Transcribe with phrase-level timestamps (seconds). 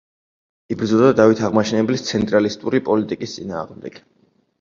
[0.75, 4.01] იბრძოდა დავით აღმაშენებლის ცენტრალისტური პოლიტიკის წინააღმდეგ.